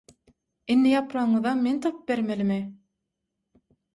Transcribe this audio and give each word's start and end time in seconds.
«Indi 0.75 0.93
ýapragyňyzam 0.93 1.61
men 1.67 1.77
tapyp 1.85 2.01
bermelimi?» 2.11 2.57